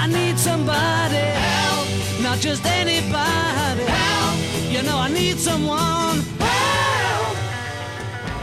[0.00, 1.88] I need somebody help,
[2.22, 4.38] not just anybody help.
[4.70, 7.36] You know I need someone help.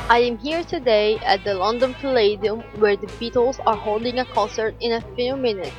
[0.10, 4.76] I am here today at the London Palladium where the Beatles are holding a concert
[4.82, 5.72] in a few minutes.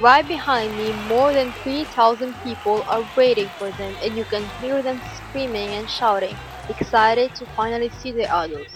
[0.00, 4.82] Right behind me, more than 3,000 people are waiting for them and you can hear
[4.82, 6.36] them screaming and shouting,
[6.68, 8.70] excited to finally see the idols.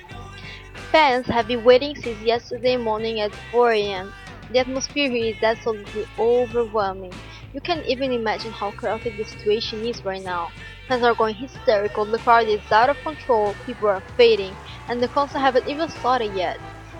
[0.90, 4.12] Fans have been waiting since yesterday morning at 4 am.
[4.50, 7.12] The atmosphere here is absolutely overwhelming.
[7.52, 10.48] You can't even imagine how chaotic the situation is right now.
[10.88, 14.56] Fans are going hysterical, the crowd is out of control, people are fading,
[14.88, 16.58] and the concert haven't even started yet.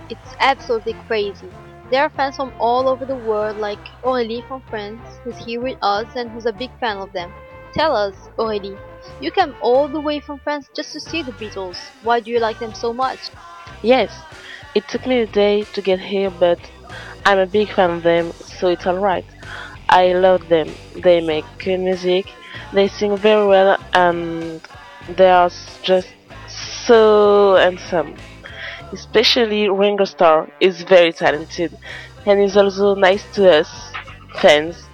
[0.08, 1.50] It's absolutely crazy.
[1.90, 5.76] There are fans from all over the world like Aurélie from France, who's here with
[5.82, 7.34] us and who's a big fan of them.
[7.74, 8.78] Tell us, Aurélie,
[9.20, 11.78] you came all the way from France just to see the Beatles.
[12.02, 13.18] Why do you like them so much?
[13.82, 14.22] Yes,
[14.74, 16.58] it took me a day to get here, but
[17.24, 19.24] I'm a big fan of them, so it's alright.
[19.88, 20.68] I love them.
[20.96, 22.26] They make good music,
[22.72, 24.60] they sing very well, and
[25.16, 25.50] they are
[25.82, 26.08] just
[26.58, 28.16] so handsome.
[28.92, 31.76] Especially Ringo Starr is very talented,
[32.26, 33.92] and is also nice to us
[34.40, 34.84] fans.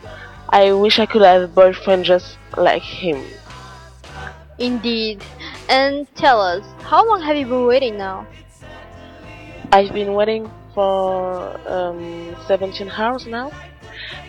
[0.50, 3.22] I wish I could have a boyfriend just like him.
[4.58, 5.22] Indeed.
[5.68, 8.26] And tell us, how long have you been waiting now?
[9.70, 13.50] I've been waiting for um, 17 hours now,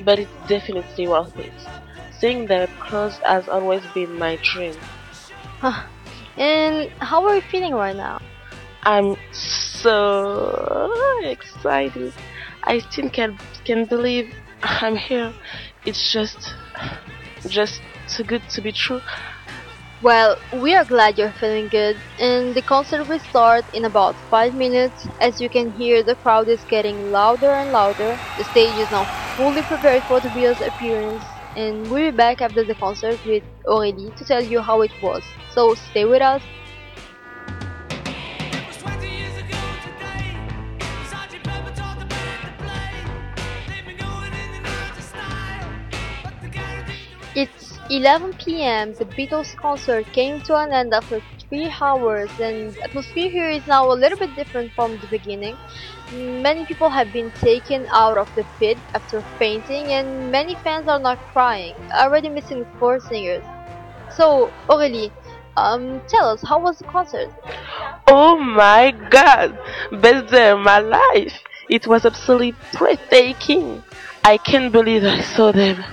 [0.04, 1.54] but it's definitely worth it.
[2.20, 4.74] Seeing them close has always been my dream.
[6.36, 8.20] and how are you feeling right now?
[8.82, 12.14] I'm so excited.
[12.64, 14.34] I still can't, can't believe
[14.64, 15.32] I'm here.
[15.86, 16.56] It's just,
[17.48, 19.02] just too good to be true.
[20.02, 24.56] Well, we are glad you're feeling good, and the concert will start in about 5
[24.56, 25.06] minutes.
[25.20, 28.18] As you can hear, the crowd is getting louder and louder.
[28.38, 29.04] The stage is now
[29.36, 31.26] fully prepared for the Beatles' appearance,
[31.58, 35.22] and we'll be back after the concert with Aurélie to tell you how it was.
[35.52, 36.42] So stay with us.
[38.06, 40.34] It was 20 years ago today.
[41.10, 43.04] Sergeant Pepper taught the band to play.
[43.68, 45.70] They've been going in and out of style,
[46.24, 46.94] but the guarantee
[47.36, 48.94] It's 11 p.m.
[48.94, 51.20] The Beatles concert came to an end after
[51.50, 55.58] 3 hours and the atmosphere here is now a little bit different from the beginning.
[56.14, 61.00] Many people have been taken out of the pit after fainting and many fans are
[61.00, 63.44] not crying, already missing four singers.
[64.16, 65.12] So, Aurélie,
[65.58, 67.34] um, tell us, how was the concert?
[68.06, 69.58] Oh my god!
[69.92, 71.42] Best day of my life!
[71.70, 73.82] It was absolutely breathtaking!
[74.24, 75.84] I can't believe I saw them.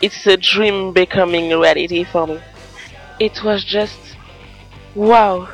[0.00, 2.40] It's a dream becoming reality for me.
[3.18, 3.98] It was just
[4.94, 5.48] wow!